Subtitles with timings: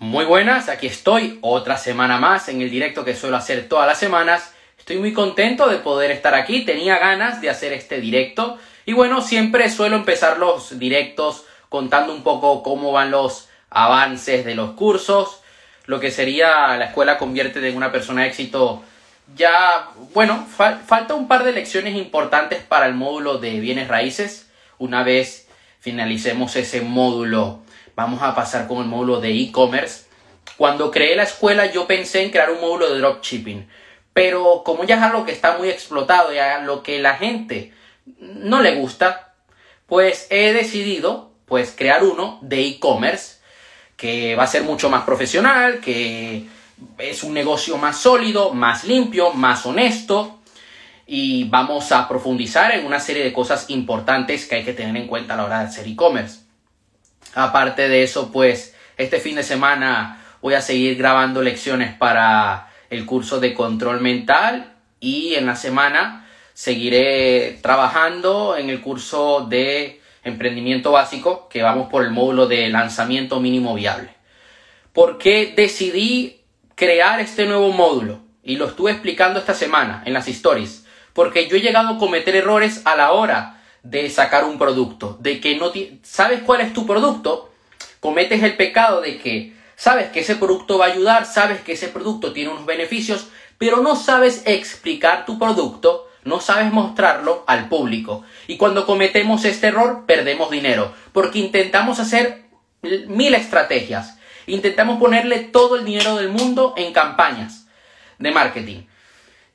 [0.00, 3.98] Muy buenas, aquí estoy otra semana más en el directo que suelo hacer todas las
[3.98, 4.54] semanas.
[4.78, 8.56] Estoy muy contento de poder estar aquí, tenía ganas de hacer este directo
[8.86, 14.54] y bueno, siempre suelo empezar los directos contando un poco cómo van los avances de
[14.54, 15.42] los cursos,
[15.84, 18.82] lo que sería la escuela convierte en una persona de éxito.
[19.36, 24.48] Ya, bueno, falta un par de lecciones importantes para el módulo de bienes raíces.
[24.78, 25.46] Una vez
[25.80, 27.60] finalicemos ese módulo
[28.00, 30.06] vamos a pasar con el módulo de e-commerce.
[30.56, 33.68] Cuando creé la escuela yo pensé en crear un módulo de dropshipping,
[34.14, 37.74] pero como ya es algo que está muy explotado y a lo que la gente
[38.18, 39.34] no le gusta,
[39.86, 43.38] pues he decidido pues crear uno de e-commerce
[43.96, 46.46] que va a ser mucho más profesional, que
[46.96, 50.38] es un negocio más sólido, más limpio, más honesto
[51.06, 55.06] y vamos a profundizar en una serie de cosas importantes que hay que tener en
[55.06, 56.49] cuenta a la hora de hacer e-commerce.
[57.34, 63.06] Aparte de eso, pues este fin de semana voy a seguir grabando lecciones para el
[63.06, 70.92] curso de control mental y en la semana seguiré trabajando en el curso de emprendimiento
[70.92, 74.10] básico que vamos por el módulo de lanzamiento mínimo viable.
[74.92, 76.40] ¿Por qué decidí
[76.74, 78.20] crear este nuevo módulo?
[78.42, 80.84] Y lo estuve explicando esta semana en las stories.
[81.12, 85.40] Porque yo he llegado a cometer errores a la hora de sacar un producto, de
[85.40, 87.50] que no sabes cuál es tu producto,
[88.00, 91.88] cometes el pecado de que sabes que ese producto va a ayudar, sabes que ese
[91.88, 98.22] producto tiene unos beneficios, pero no sabes explicar tu producto, no sabes mostrarlo al público.
[98.46, 102.44] Y cuando cometemos este error, perdemos dinero, porque intentamos hacer
[102.82, 107.66] mil estrategias, intentamos ponerle todo el dinero del mundo en campañas
[108.18, 108.82] de marketing.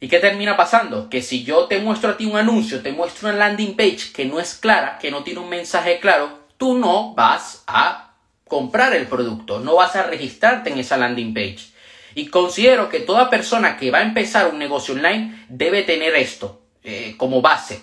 [0.05, 1.09] ¿Y qué termina pasando?
[1.09, 4.25] Que si yo te muestro a ti un anuncio, te muestro una landing page que
[4.25, 8.13] no es clara, que no tiene un mensaje claro, tú no vas a
[8.47, 11.71] comprar el producto, no vas a registrarte en esa landing page.
[12.13, 16.61] Y considero que toda persona que va a empezar un negocio online debe tener esto
[16.83, 17.81] eh, como base.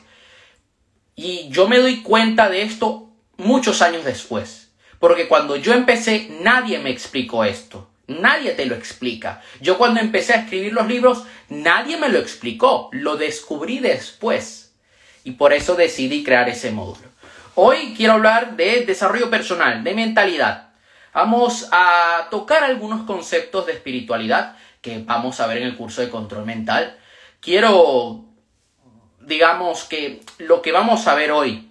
[1.17, 4.71] Y yo me doy cuenta de esto muchos años después.
[5.01, 7.89] Porque cuando yo empecé nadie me explicó esto.
[8.09, 9.43] Nadie te lo explica.
[9.61, 12.89] Yo cuando empecé a escribir los libros, nadie me lo explicó.
[12.93, 14.75] Lo descubrí después.
[15.25, 17.09] Y por eso decidí crear ese módulo.
[17.55, 20.71] Hoy quiero hablar de desarrollo personal, de mentalidad.
[21.15, 26.09] Vamos a tocar algunos conceptos de espiritualidad que vamos a ver en el curso de
[26.09, 26.99] control mental.
[27.41, 28.25] Quiero,
[29.21, 31.71] digamos que lo que vamos a ver hoy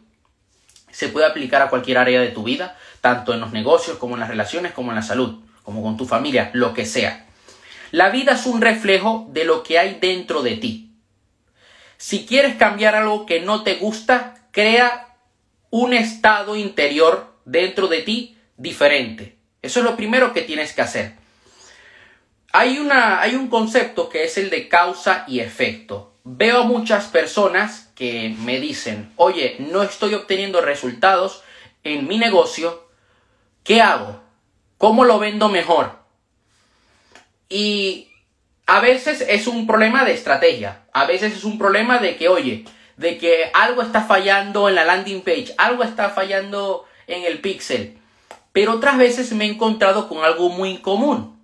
[0.91, 4.22] se puede aplicar a cualquier área de tu vida, tanto en los negocios como en
[4.22, 5.41] las relaciones como en la salud
[5.72, 7.26] como con tu familia, lo que sea.
[7.92, 10.92] La vida es un reflejo de lo que hay dentro de ti.
[11.98, 15.16] Si quieres cambiar algo que no te gusta, crea
[15.70, 19.38] un estado interior dentro de ti diferente.
[19.62, 21.14] Eso es lo primero que tienes que hacer.
[22.52, 26.16] Hay, una, hay un concepto que es el de causa y efecto.
[26.26, 31.44] Veo muchas personas que me dicen, oye, no estoy obteniendo resultados
[31.84, 32.88] en mi negocio,
[33.64, 34.22] ¿qué hago?
[34.81, 35.92] ¿Cómo lo vendo mejor?
[37.50, 38.09] Y
[38.66, 40.86] a veces es un problema de estrategia.
[40.92, 42.66] A veces es un problema de que, oye,
[42.97, 48.00] de que algo está fallando en la landing page, algo está fallando en el pixel.
[48.53, 51.40] Pero otras veces me he encontrado con algo muy común,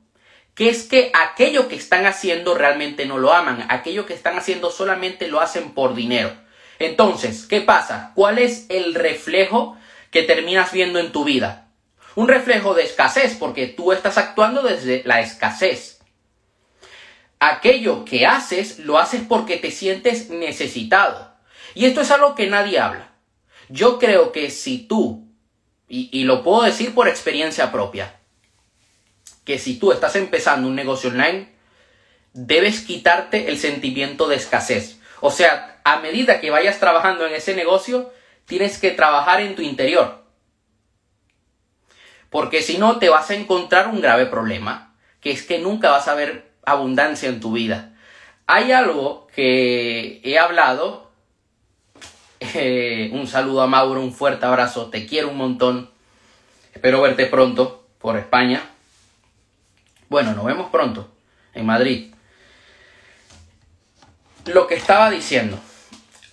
[0.55, 4.71] que es que aquello que están haciendo realmente no lo aman, aquello que están haciendo
[4.71, 6.31] solamente lo hacen por dinero.
[6.79, 8.13] Entonces, ¿qué pasa?
[8.15, 9.77] ¿Cuál es el reflejo
[10.09, 11.66] que terminas viendo en tu vida?
[12.17, 15.99] Un reflejo de escasez, porque tú estás actuando desde la escasez.
[17.39, 21.35] Aquello que haces, lo haces porque te sientes necesitado.
[21.75, 23.11] Y esto es algo que nadie habla.
[23.69, 25.27] Yo creo que si tú,
[25.87, 28.19] y, lo puedo decir por experiencia propia,
[29.45, 31.53] que si tú estás empezando un negocio online,
[32.33, 34.97] debes quitarte el sentimiento de escasez.
[35.21, 38.11] O sea, a medida que vayas trabajando en ese negocio,
[38.47, 40.26] tienes que trabajar en tu interior
[42.37, 46.07] porque si no te vas a encontrar un grave problema, que es que nunca vas
[46.07, 47.95] a ver abundancia en tu vida.
[48.45, 51.09] Hay algo que he hablado,
[52.39, 55.89] eh, un saludo a Mauro, un fuerte abrazo, te quiero un montón,
[56.75, 58.61] espero verte pronto por España.
[60.07, 61.09] Bueno, nos vemos pronto
[61.55, 62.13] en Madrid.
[64.45, 65.57] Lo que estaba diciendo,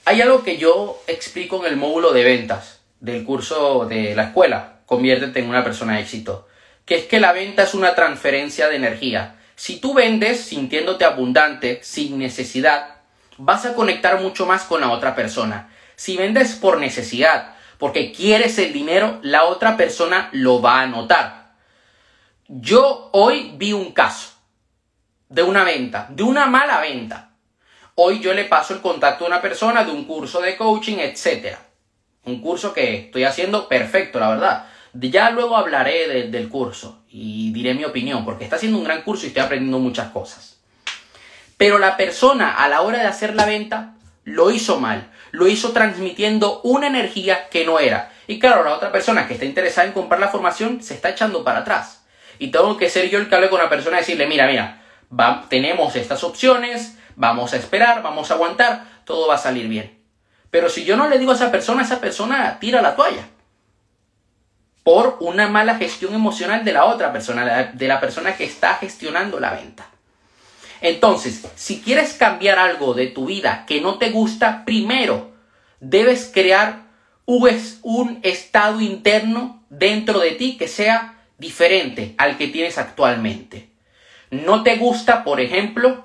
[0.05, 4.74] hay algo que yo explico en el módulo de ventas del curso de la escuela,
[4.87, 6.49] conviértete en una persona de éxito.
[6.85, 9.37] Que es que la venta es una transferencia de energía.
[9.57, 12.97] Si tú vendes sintiéndote abundante, sin necesidad,
[13.39, 15.71] vas a conectar mucho más con la otra persona.
[15.97, 21.45] Si vendes por necesidad, porque quieres el dinero, la otra persona lo va a notar.
[22.49, 24.35] yo hoy vi un caso
[25.29, 27.31] de una venta, de una mala venta.
[27.97, 31.57] Hoy yo le paso el contacto a una persona de un curso de coaching, etc.
[32.25, 34.67] Un curso que estoy haciendo perfecto, la verdad.
[34.95, 39.25] Ya luego hablaré del curso y diré mi opinión, porque está haciendo un gran curso
[39.25, 40.59] y estoy aprendiendo muchas cosas.
[41.57, 43.95] Pero la persona a la hora de hacer la venta
[44.25, 48.13] lo hizo mal, lo hizo transmitiendo una energía que no era.
[48.27, 51.45] Y claro, la otra persona que está interesada en comprar la formación se está echando
[51.45, 52.05] para atrás.
[52.39, 54.83] Y tengo que ser yo el que hable con la persona y decirle, mira, mira,
[55.49, 59.99] tenemos estas opciones, vamos a esperar, vamos a aguantar, todo va a salir bien.
[60.51, 63.29] Pero si yo no le digo a esa persona, esa persona tira la toalla.
[64.85, 69.41] Por una mala gestión emocional de la otra persona, de la persona que está gestionando
[69.41, 69.89] la venta.
[70.81, 75.33] Entonces, si quieres cambiar algo de tu vida que no te gusta, primero
[75.81, 76.85] debes crear
[77.25, 83.71] un estado interno dentro de ti que sea diferente al que tienes actualmente.
[84.31, 86.05] No te gusta, por ejemplo,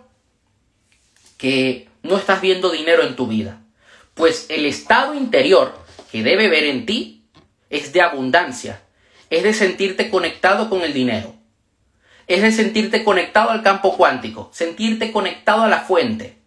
[1.37, 3.61] que no estás viendo dinero en tu vida.
[4.13, 5.77] Pues el estado interior
[6.11, 7.18] que debe ver en ti
[7.69, 8.81] es de abundancia,
[9.29, 11.39] es de sentirte conectado con el dinero
[12.29, 16.37] es de sentirte conectado al campo cuántico, sentirte conectado a la fuente.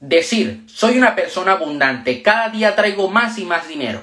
[0.00, 4.02] Decir, soy una persona abundante, cada día traigo más y más dinero.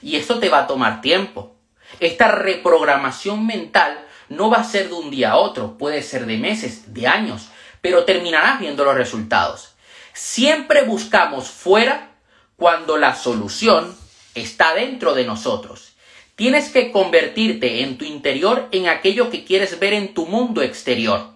[0.00, 1.56] Y esto te va a tomar tiempo.
[1.98, 3.98] Esta reprogramación mental
[4.28, 7.48] no va a ser de un día a otro, puede ser de meses, de años,
[7.80, 9.74] pero terminarás viendo los resultados.
[10.12, 12.12] Siempre buscamos fuera
[12.56, 13.96] cuando la solución
[14.40, 15.92] está dentro de nosotros.
[16.34, 21.30] Tienes que convertirte en tu interior en aquello que quieres ver en tu mundo exterior.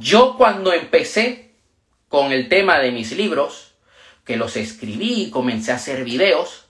[0.00, 1.52] Yo cuando empecé
[2.08, 3.72] con el tema de mis libros,
[4.24, 6.66] que los escribí y comencé a hacer videos,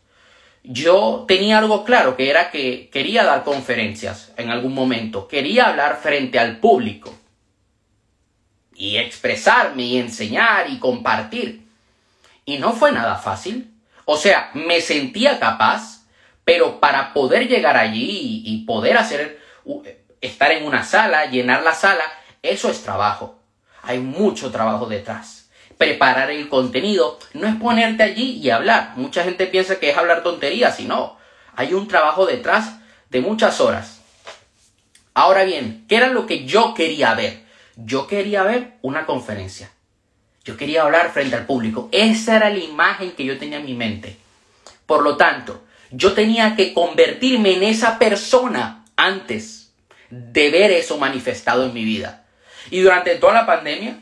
[0.62, 5.98] yo tenía algo claro, que era que quería dar conferencias en algún momento, quería hablar
[6.02, 7.14] frente al público
[8.74, 11.66] y expresarme y enseñar y compartir.
[12.44, 13.72] Y no fue nada fácil.
[14.10, 16.06] O sea, me sentía capaz,
[16.42, 19.38] pero para poder llegar allí y, poder hacer,
[20.22, 22.04] estar en una sala, llenar la sala,
[22.42, 23.38] eso es trabajo.
[23.82, 25.50] Hay mucho trabajo detrás.
[25.76, 28.94] Preparar el contenido no es ponerte allí y hablar.
[28.96, 31.18] Mucha gente piensa que es hablar tonterías y no.
[31.54, 32.78] Hay un trabajo detrás
[33.10, 34.00] de muchas horas.
[35.12, 37.42] Ahora bien, ¿qué era lo que yo quería ver?
[37.76, 39.70] Yo quería ver una conferencia.
[40.44, 41.88] Yo quería hablar frente al público.
[41.92, 44.16] Esa era la imagen que yo tenía en mi mente.
[44.86, 49.72] Por lo tanto, yo tenía que convertirme en esa persona antes
[50.10, 52.24] de ver eso manifestado en mi vida.
[52.70, 53.98] Y durante toda la pandemia,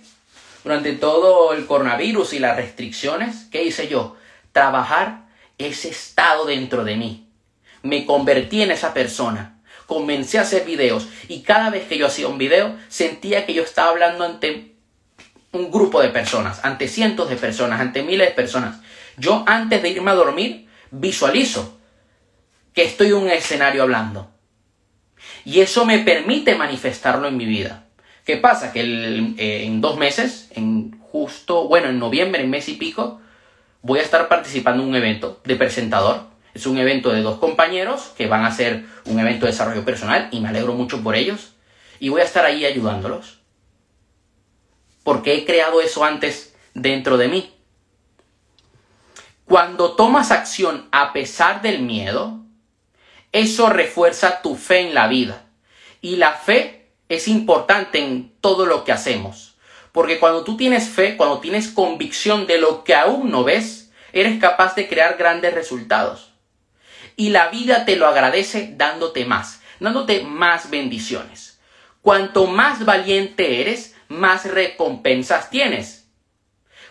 [0.64, 4.16] durante todo el coronavirus y las restricciones, ¿qué hice yo?
[4.52, 5.26] Trabajar
[5.58, 7.28] ese estado dentro de mí.
[7.82, 9.60] Me convertí en esa persona.
[9.86, 13.62] Comencé a hacer videos y cada vez que yo hacía un video sentía que yo
[13.62, 14.75] estaba hablando ante
[15.56, 18.80] un grupo de personas, ante cientos de personas, ante miles de personas.
[19.16, 21.78] Yo antes de irme a dormir visualizo
[22.74, 24.30] que estoy en un escenario hablando.
[25.44, 27.86] Y eso me permite manifestarlo en mi vida.
[28.24, 28.72] ¿Qué pasa?
[28.72, 33.20] Que eh, en dos meses, en justo, bueno, en noviembre, en mes y pico,
[33.82, 36.24] voy a estar participando en un evento de presentador.
[36.52, 40.28] Es un evento de dos compañeros que van a hacer un evento de desarrollo personal
[40.32, 41.52] y me alegro mucho por ellos.
[42.00, 43.38] Y voy a estar ahí ayudándolos.
[45.06, 47.54] Porque he creado eso antes dentro de mí.
[49.44, 52.40] Cuando tomas acción a pesar del miedo,
[53.30, 55.44] eso refuerza tu fe en la vida.
[56.00, 59.54] Y la fe es importante en todo lo que hacemos.
[59.92, 64.40] Porque cuando tú tienes fe, cuando tienes convicción de lo que aún no ves, eres
[64.40, 66.32] capaz de crear grandes resultados.
[67.14, 71.60] Y la vida te lo agradece dándote más, dándote más bendiciones.
[72.02, 76.08] Cuanto más valiente eres, más recompensas tienes.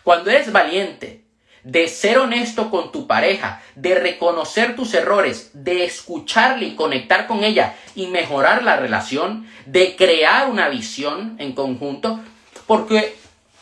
[0.04, 1.26] Cuando eres valiente,
[1.66, 7.44] de ser honesto con tu pareja, de reconocer tus errores, de escucharle y conectar con
[7.44, 12.20] ella y mejorar la relación, de crear una visión en conjunto,
[12.68, 13.16] porque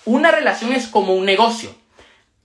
[0.04, 1.74] una relación es como un negocio.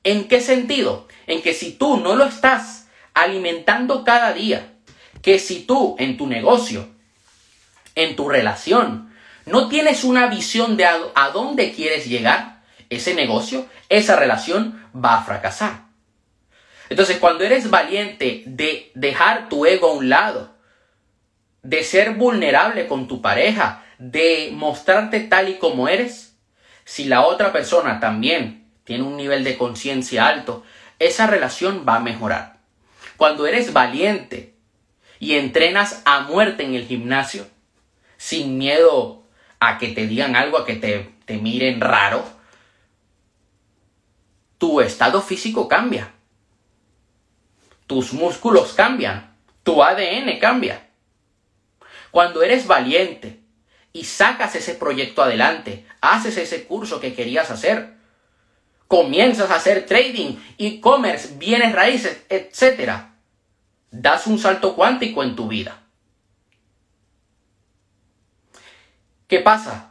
[0.05, 1.09] ¿En qué sentido?
[1.27, 4.75] En que si tú no lo estás alimentando cada día,
[5.23, 6.89] que si tú en tu negocio,
[7.97, 9.08] en tu relación,
[9.49, 15.25] no tienes una visión de a, dónde quieres llegar, ese negocio, esa relación va a
[15.25, 15.85] fracasar.
[16.89, 20.55] Entonces, cuando eres valiente de dejar tu ego a un lado,
[21.63, 26.37] de ser vulnerable con tu pareja, de mostrarte tal y como eres,
[26.85, 30.63] si la otra persona también tiene un nivel de conciencia alto,
[30.99, 32.59] esa relación va a mejorar.
[33.17, 34.55] Cuando eres valiente
[35.19, 37.47] y entrenas a muerte en el gimnasio,
[38.17, 39.25] sin miedo
[39.61, 42.25] a que te digan algo, a que te, te miren raro,
[44.59, 46.13] tu estado físico cambia.
[47.87, 49.37] Tus músculos cambian.
[49.63, 50.89] Tu ADN cambia.
[52.11, 53.41] Cuando eres valiente
[53.93, 57.95] y sacas ese proyecto adelante, haces ese curso que querías hacer,
[58.89, 62.93] comienzas a hacer trading, e-commerce, bienes raíces, etc.,
[63.91, 65.83] das un salto cuántico en tu vida.
[69.29, 69.91] ¿Qué pasa?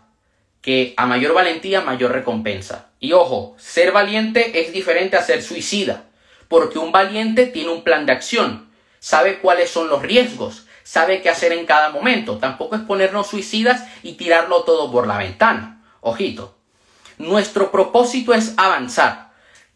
[0.61, 2.89] Que a mayor valentía, mayor recompensa.
[2.99, 6.05] Y ojo, ser valiente es diferente a ser suicida,
[6.47, 11.29] porque un valiente tiene un plan de acción, sabe cuáles son los riesgos, sabe qué
[11.29, 12.39] hacer en cada momento.
[12.39, 15.83] Tampoco es ponernos suicidas y tirarlo todo por la ventana.
[16.01, 16.57] Ojito.
[17.19, 19.33] Nuestro propósito es avanzar.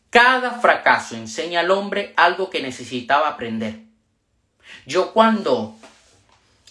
[0.10, 3.82] Cada fracaso enseña al hombre algo que necesitaba aprender.
[4.88, 5.75] Yo cuando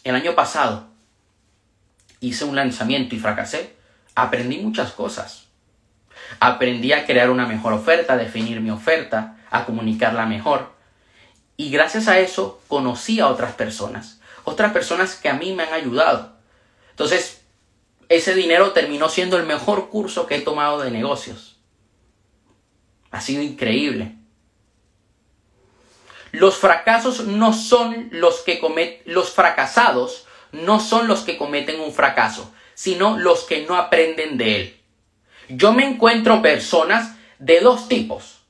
[0.03, 0.90] el año pasado
[2.21, 3.75] hice un lanzamiento y fracasé,
[4.15, 5.47] aprendí muchas cosas.
[6.39, 10.73] Aprendí a crear una mejor oferta, a definir mi oferta, a comunicarla mejor.
[11.57, 15.73] Y gracias a eso conocí a otras personas, otras personas que a mí me han
[15.73, 16.37] ayudado.
[16.91, 17.43] Entonces,
[18.09, 21.59] ese dinero terminó siendo el mejor curso que he tomado de negocios.
[23.11, 24.17] Ha sido increíble.
[26.33, 31.93] Los fracasos no son los que cometen, los fracasados no son los que cometen un
[31.93, 34.81] fracaso, sino los que no aprenden de él.
[35.49, 38.41] Yo me encuentro personas de dos tipos.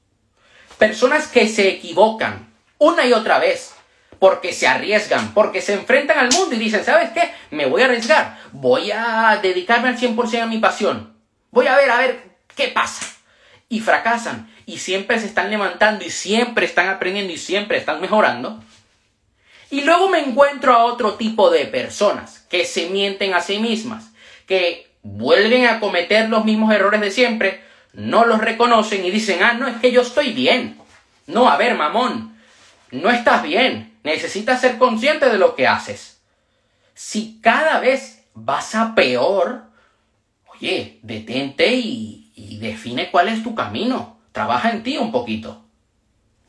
[0.79, 3.75] Personas que se equivocan una y otra vez
[4.19, 7.33] porque se arriesgan, porque se enfrentan al mundo y dicen, ¿sabes qué?
[7.51, 11.17] Me voy a arriesgar, voy a dedicarme al 100% a mi pasión.
[11.51, 12.23] Voy a ver, a ver
[12.55, 13.07] qué pasa.
[13.69, 18.63] Y fracasan y siempre se están levantando y siempre están aprendiendo y siempre están mejorando.
[19.71, 24.11] Y luego me encuentro a otro tipo de personas que se mienten a sí mismas,
[24.47, 27.63] que vuelven a cometer los mismos errores de siempre,
[27.93, 30.77] no los reconocen y dicen, ah, no, es que yo estoy bien.
[31.27, 32.37] No, a ver, mamón,
[32.91, 33.97] no estás bien.
[34.03, 36.21] Necesitas ser consciente de lo que haces.
[36.95, 39.63] Si cada vez vas a peor,
[40.53, 44.19] oye, detente y, y define cuál es tu camino.
[44.33, 45.65] Trabaja en ti un poquito.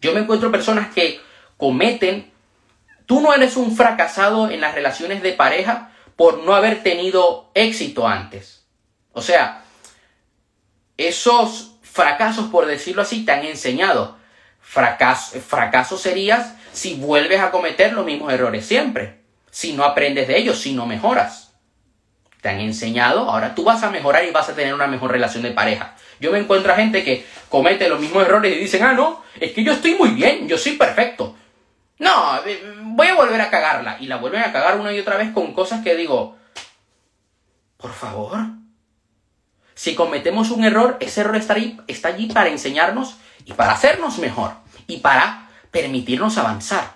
[0.01, 1.19] Yo me encuentro personas que
[1.57, 2.30] cometen
[3.11, 8.07] Tú no eres un fracasado en las relaciones de pareja por no haber tenido éxito
[8.07, 8.65] antes.
[9.11, 9.65] O sea,
[10.95, 14.17] esos fracasos, por decirlo así, te han enseñado.
[14.61, 20.37] Fracaso, fracaso serías si vuelves a cometer los mismos errores siempre, si no aprendes de
[20.37, 21.51] ellos, si no mejoras.
[22.39, 25.43] Te han enseñado, ahora tú vas a mejorar y vas a tener una mejor relación
[25.43, 25.97] de pareja.
[26.21, 29.51] Yo me encuentro a gente que comete los mismos errores y dicen, ah, no, es
[29.51, 31.35] que yo estoy muy bien, yo soy perfecto.
[32.01, 33.98] No, eh, voy a volver a cagarla.
[34.00, 36.36] Y la vuelven a cagar una y otra vez con cosas que digo,
[37.77, 38.39] por favor.
[39.75, 41.55] Si cometemos un error, ese error está,
[41.86, 44.53] está allí para enseñarnos y para hacernos mejor
[44.88, 46.96] y para permitirnos avanzar.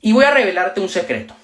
[0.00, 1.34] Y voy a revelarte un secreto.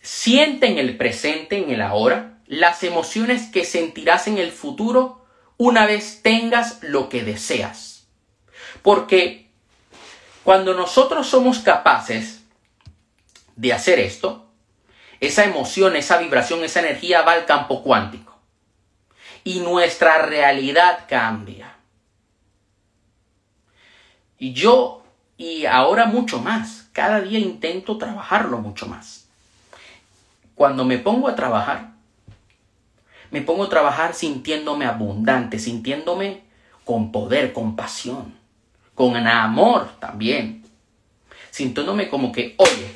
[0.00, 5.84] Siente en el presente, en el ahora, las emociones que sentirás en el futuro una
[5.84, 8.06] vez tengas lo que deseas.
[8.82, 9.49] Porque
[10.44, 12.42] cuando nosotros somos capaces
[13.56, 14.46] de hacer esto,
[15.20, 18.38] esa emoción, esa vibración, esa energía va al campo cuántico.
[19.44, 21.76] Y nuestra realidad cambia.
[24.38, 25.02] Y yo,
[25.36, 29.28] y ahora mucho más, cada día intento trabajarlo mucho más.
[30.54, 31.90] Cuando me pongo a trabajar,
[33.30, 36.42] me pongo a trabajar sintiéndome abundante, sintiéndome
[36.84, 38.39] con poder, con pasión
[39.00, 40.62] con amor también,
[41.50, 42.86] sintiéndome como que, oye,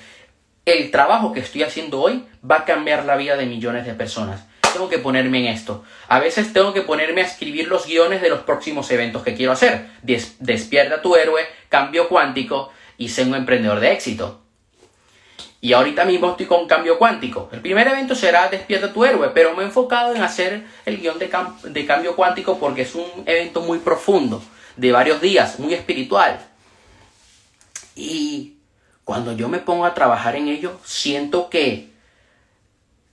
[0.66, 4.44] el trabajo que estoy haciendo hoy va a cambiar la vida de millones de personas.
[4.74, 5.82] Tengo que ponerme en esto.
[6.08, 9.52] A veces tengo que ponerme a escribir los guiones de los próximos eventos que quiero
[9.52, 9.88] hacer.
[10.02, 14.42] despierta tu héroe, cambio cuántico y sé un emprendedor de éxito.
[15.62, 17.48] Y ahorita mismo estoy con cambio cuántico.
[17.50, 21.18] El primer evento será Despierta tu héroe, pero me he enfocado en hacer el guion
[21.18, 21.30] de,
[21.62, 24.42] de cambio cuántico porque es un evento muy profundo
[24.76, 26.40] de varios días, muy espiritual.
[27.96, 28.54] Y
[29.04, 31.92] cuando yo me pongo a trabajar en ello, siento que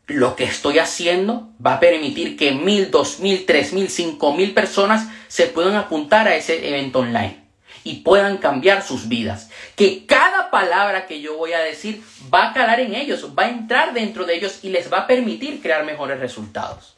[0.07, 4.53] lo que estoy haciendo va a permitir que mil, dos mil, tres mil, cinco mil
[4.53, 7.39] personas se puedan apuntar a ese evento online
[7.83, 9.49] y puedan cambiar sus vidas.
[9.75, 12.03] Que cada palabra que yo voy a decir
[12.33, 15.07] va a calar en ellos, va a entrar dentro de ellos y les va a
[15.07, 16.95] permitir crear mejores resultados.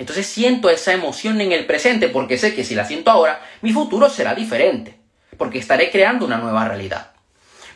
[0.00, 3.70] Entonces siento esa emoción en el presente porque sé que si la siento ahora, mi
[3.74, 4.98] futuro será diferente,
[5.36, 7.10] porque estaré creando una nueva realidad.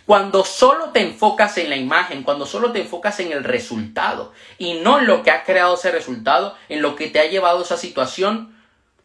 [0.07, 4.73] Cuando solo te enfocas en la imagen, cuando solo te enfocas en el resultado y
[4.81, 7.77] no en lo que ha creado ese resultado, en lo que te ha llevado esa
[7.77, 8.57] situación,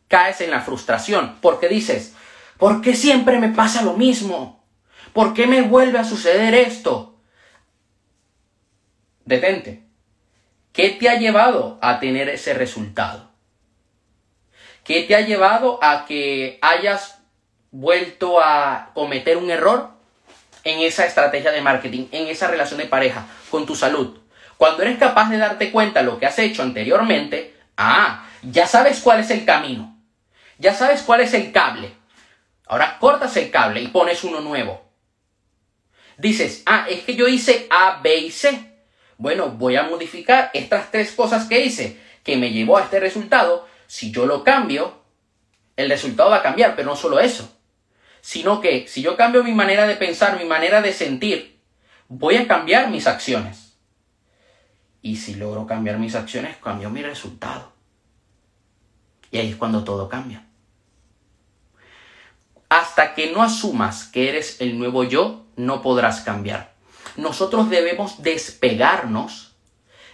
[0.07, 1.35] caes en la frustración.
[1.41, 2.13] Porque dices,
[2.57, 4.63] ¿por qué siempre me pasa lo mismo?
[5.11, 7.17] ¿Por qué me vuelve a suceder esto?
[9.25, 9.88] Detente.
[10.71, 13.29] ¿Qué te ha llevado a tener ese resultado?
[14.83, 17.19] ¿Qué te ha llevado a que hayas
[17.71, 19.91] vuelto a cometer un error
[20.63, 24.19] en esa estrategia de marketing, en esa relación de pareja, con tu salud?
[24.57, 28.99] Cuando eres capaz de darte cuenta de lo que has hecho anteriormente, ah, ya sabes
[28.99, 29.97] cuál es el camino,
[30.57, 31.91] ya sabes cuál es el cable.
[32.67, 34.83] Ahora cortas el cable y pones uno nuevo.
[36.17, 38.68] Dices, ah, es que yo hice A, B y C.
[39.19, 43.67] Bueno, voy a modificar estas tres cosas que hice que me llevó a este resultado.
[43.85, 45.03] Si yo lo cambio,
[45.75, 47.53] el resultado va a cambiar, pero no solo eso,
[48.21, 51.59] sino que si yo cambio mi manera de pensar, mi manera de sentir,
[52.07, 53.75] voy a cambiar mis acciones.
[55.01, 57.73] Y si logro cambiar mis acciones, cambio mi resultado.
[59.31, 60.45] Y ahí es cuando todo cambia.
[62.69, 66.78] Hasta que no asumas que eres el nuevo yo, no podrás cambiar
[67.19, 69.51] nosotros debemos despegarnos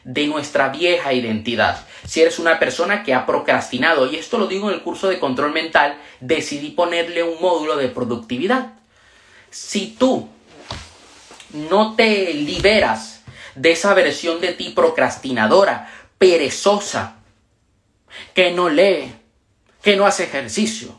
[0.04, 1.86] de nuestra vieja identidad.
[2.06, 5.20] Si eres una persona que ha procrastinado, y esto lo digo en el curso de
[5.20, 8.74] control mental, decidí ponerle un módulo de productividad.
[9.50, 10.30] Si tú
[11.54, 13.24] no te liberas
[13.56, 17.16] de esa versión de ti procrastinadora, perezosa,
[18.34, 19.14] que no lee,
[19.82, 20.96] que no hace ejercicio,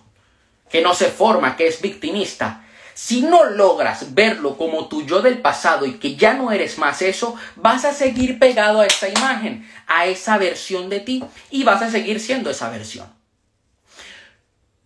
[0.68, 2.65] que no se forma, que es victimista,
[2.96, 7.02] si no logras verlo como tu yo del pasado y que ya no eres más
[7.02, 11.82] eso, vas a seguir pegado a esa imagen, a esa versión de ti y vas
[11.82, 13.06] a seguir siendo esa versión.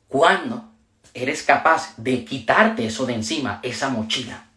[0.08, 0.72] Cuando
[1.14, 4.48] eres capaz de quitarte eso de encima, esa mochila,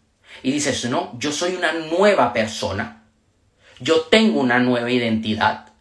[0.41, 3.03] y dices, no, yo soy una nueva persona,
[3.79, 5.72] yo tengo una nueva identidad,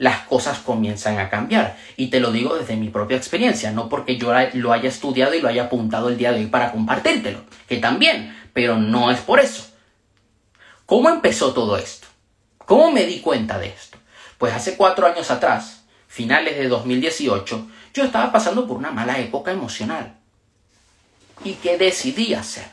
[0.00, 1.76] las cosas comienzan a cambiar.
[1.98, 5.42] Y te lo digo desde mi propia experiencia, no porque yo lo haya estudiado y
[5.42, 9.40] lo haya apuntado el día de hoy para compartírtelo, que también, pero no es por
[9.40, 9.66] eso.
[10.86, 12.08] ¿Cómo empezó todo esto?
[12.64, 13.98] ¿Cómo me di cuenta de esto?
[14.38, 19.52] Pues hace cuatro años atrás, finales de 2018, yo estaba pasando por una mala época
[19.52, 20.14] emocional.
[21.44, 22.64] ¿Y qué decidí hacer?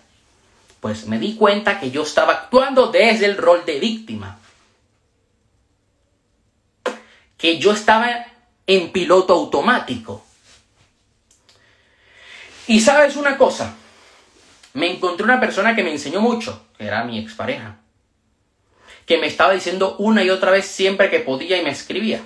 [0.80, 4.40] Pues me di cuenta que yo estaba actuando desde el rol de víctima
[7.38, 8.26] que yo estaba
[8.66, 10.24] en piloto automático.
[12.68, 13.76] Y sabes una cosa,
[14.74, 17.78] me encontré una persona que me enseñó mucho, que era mi expareja,
[19.06, 22.22] que me estaba diciendo una y otra vez siempre que podía y me escribía.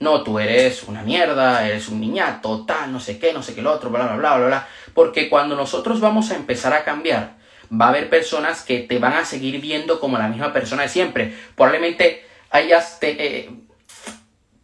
[0.00, 3.62] No, tú eres una mierda, eres un niñato, tal, no sé qué, no sé qué,
[3.62, 4.68] lo otro, bla, bla, bla, bla, bla.
[4.94, 7.36] Porque cuando nosotros vamos a empezar a cambiar,
[7.70, 10.88] va a haber personas que te van a seguir viendo como la misma persona de
[10.88, 11.36] siempre.
[11.54, 13.50] Probablemente hayas, te, eh,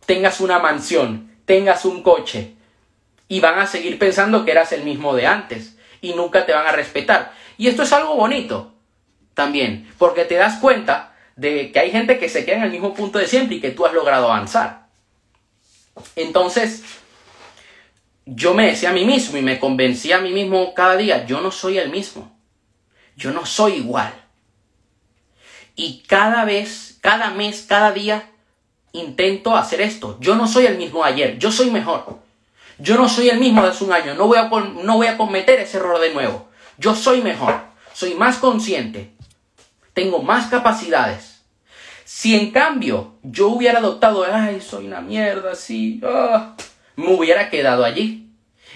[0.07, 2.55] tengas una mansión, tengas un coche,
[3.29, 6.67] y van a seguir pensando que eras el mismo de antes, y nunca te van
[6.67, 7.33] a respetar.
[7.59, 8.75] Y esto es algo bonito
[9.35, 12.95] también, porque te das cuenta de que hay gente que se queda en el mismo
[12.95, 14.87] punto de siempre y que tú has logrado avanzar.
[16.15, 16.83] Entonces,
[18.25, 21.41] yo me decía a mí mismo y me convencía a mí mismo cada día, yo
[21.41, 22.37] no soy el mismo,
[23.17, 24.13] yo no soy igual.
[25.75, 28.31] Y cada vez, cada mes, cada día,
[28.99, 30.17] intento hacer esto.
[30.21, 32.19] Yo no soy el mismo ayer, yo soy mejor.
[32.79, 35.17] Yo no soy el mismo de hace un año, no voy, a, no voy a
[35.17, 36.49] cometer ese error de nuevo.
[36.79, 37.61] Yo soy mejor,
[37.95, 39.13] soy más consciente,
[39.95, 41.41] tengo más capacidades.
[42.05, 46.55] Si en cambio yo hubiera adoptado, ay, soy una mierda, sí, ah",
[46.97, 48.31] me hubiera quedado allí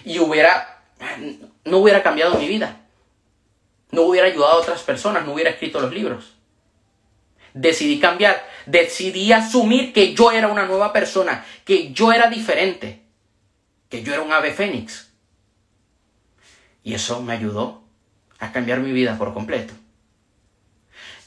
[0.04, 0.82] y hubiera,
[1.64, 2.80] no hubiera cambiado mi vida.
[3.92, 6.32] No hubiera ayudado a otras personas, no hubiera escrito los libros.
[7.52, 13.02] Decidí cambiar, decidí asumir que yo era una nueva persona, que yo era diferente,
[13.88, 15.10] que yo era un ave fénix.
[16.82, 17.82] Y eso me ayudó
[18.38, 19.74] a cambiar mi vida por completo.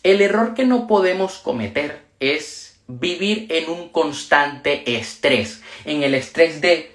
[0.02, 6.60] El error que no podemos cometer es vivir en un constante estrés, en el estrés
[6.60, 6.93] de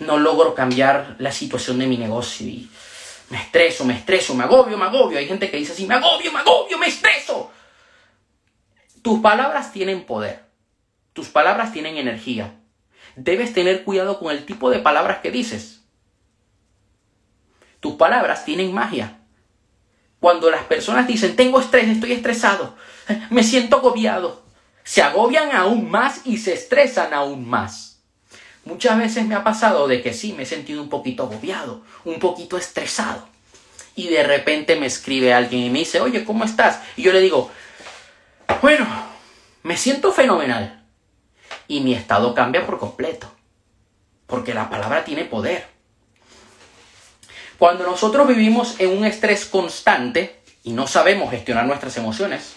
[0.00, 2.68] no logro cambiar la situación de mi negocio y
[3.28, 5.18] me estreso, me estreso, me agobio, me agobio.
[5.18, 7.52] Hay gente que dice así, me agobio, me agobio, me estreso.
[9.02, 10.44] Tus palabras tienen poder.
[11.12, 12.54] Tus palabras tienen energía.
[13.16, 15.80] Debes tener cuidado con el tipo de palabras que dices.
[17.80, 19.18] Tus palabras tienen magia.
[20.20, 22.76] Cuando las personas dicen, tengo estrés, estoy estresado,
[23.30, 24.42] me siento agobiado,
[24.84, 28.02] se agobian aún más y se estresan aún más.
[28.66, 32.18] Muchas veces me ha pasado de que sí, me he sentido un poquito agobiado, un
[32.18, 33.28] poquito estresado.
[33.96, 36.80] y de repente me escribe alguien y me dice, oye, ¿cómo estás?
[36.96, 37.50] Y yo le digo,
[38.60, 38.86] bueno,
[39.62, 40.84] me siento fenomenal.
[41.68, 43.30] Y mi estado cambia por completo.
[44.26, 45.66] Porque la palabra tiene poder.
[47.58, 52.54] Cuando nosotros vivimos en un estrés constante y no sabemos gestionar nuestras emociones,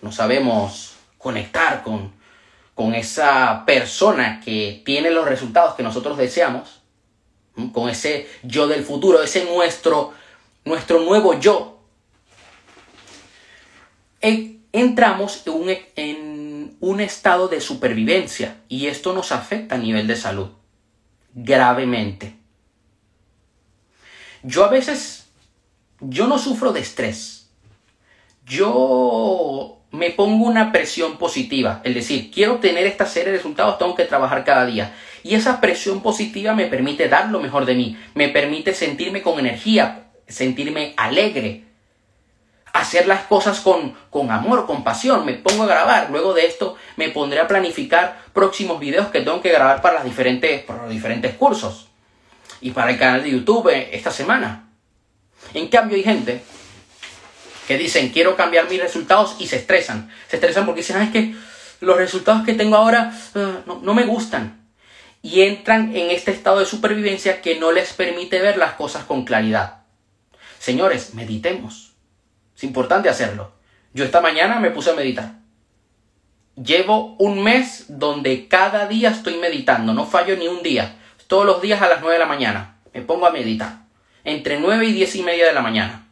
[0.00, 2.12] no sabemos conectar con,
[2.74, 6.80] con esa persona que tiene los resultados que nosotros deseamos,
[7.72, 10.12] con ese yo del futuro, ese nuestro,
[10.64, 11.78] nuestro nuevo yo,
[14.74, 20.16] entramos en un, en un estado de supervivencia y esto nos afecta a nivel de
[20.16, 20.48] salud
[21.32, 22.34] gravemente.
[24.42, 25.28] Yo a veces,
[26.00, 27.50] yo no sufro de estrés.
[28.44, 33.94] Yo me pongo una presión positiva, es decir, quiero obtener esta serie de resultados, tengo
[33.94, 34.92] que trabajar cada día.
[35.22, 39.38] Y esa presión positiva me permite dar lo mejor de mí, me permite sentirme con
[39.38, 41.64] energía, sentirme alegre,
[42.74, 46.76] hacer las cosas con, con amor, con pasión, me pongo a grabar, luego de esto
[46.96, 50.90] me pondré a planificar próximos videos que tengo que grabar para, las diferentes, para los
[50.90, 51.86] diferentes cursos
[52.60, 54.70] y para el canal de YouTube esta semana.
[55.54, 56.42] En cambio hay gente
[57.68, 60.10] que dicen quiero cambiar mis resultados y se estresan.
[60.28, 61.32] Se estresan porque dicen, ah, es que
[61.80, 64.66] los resultados que tengo ahora ah, no, no me gustan
[65.22, 69.24] y entran en este estado de supervivencia que no les permite ver las cosas con
[69.24, 69.84] claridad.
[70.58, 71.83] Señores, meditemos.
[72.64, 73.52] Importante hacerlo.
[73.92, 75.34] Yo esta mañana me puse a meditar.
[76.56, 80.96] Llevo un mes donde cada día estoy meditando, no fallo ni un día.
[81.26, 83.84] Todos los días a las 9 de la mañana me pongo a meditar.
[84.24, 86.06] Entre 9 y 10 y media de la mañana.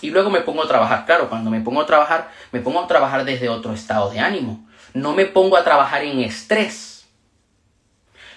[0.00, 1.06] Y luego me pongo a trabajar.
[1.06, 4.68] Claro, cuando me pongo a trabajar, me pongo a trabajar desde otro estado de ánimo.
[4.92, 6.96] No me pongo a trabajar en estrés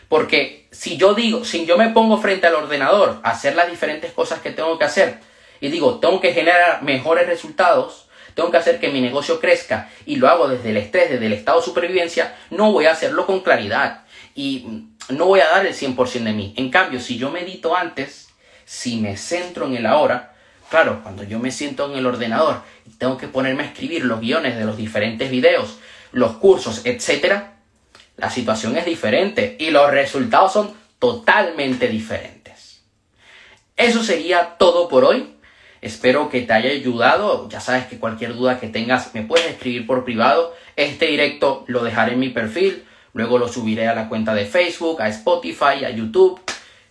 [0.09, 4.11] porque si yo digo, si yo me pongo frente al ordenador a hacer las diferentes
[4.11, 5.19] cosas que tengo que hacer
[5.61, 10.15] y digo, tengo que generar mejores resultados, tengo que hacer que mi negocio crezca y
[10.15, 13.41] lo hago desde el estrés, desde el estado de supervivencia, no voy a hacerlo con
[13.41, 16.53] claridad y no voy a dar el 100% de mí.
[16.55, 18.29] En cambio, si yo medito antes,
[18.65, 20.35] si me centro en el ahora,
[20.69, 24.21] claro, cuando yo me siento en el ordenador y tengo que ponerme a escribir los
[24.21, 25.79] guiones de los diferentes videos,
[26.11, 27.55] los cursos, etcétera,
[28.17, 32.83] la situación es diferente y los resultados son totalmente diferentes.
[33.77, 35.35] Eso sería todo por hoy.
[35.81, 37.47] Espero que te haya ayudado.
[37.49, 40.53] Ya sabes que cualquier duda que tengas me puedes escribir por privado.
[40.75, 42.85] Este directo lo dejaré en mi perfil.
[43.13, 46.39] Luego lo subiré a la cuenta de Facebook, a Spotify, a YouTube.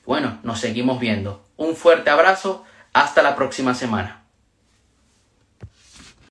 [0.05, 1.45] Bueno, nos seguimos viendo.
[1.57, 2.65] Un fuerte abrazo.
[2.93, 4.18] Hasta la próxima semana.